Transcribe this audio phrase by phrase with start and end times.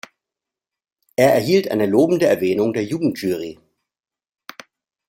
[1.15, 3.59] Er erhielt eine lobende Erwähnung der Jugendjury.